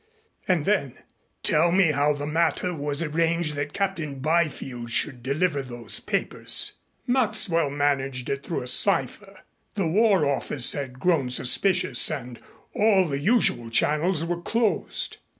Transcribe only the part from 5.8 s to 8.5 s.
papers." "Maxwell managed it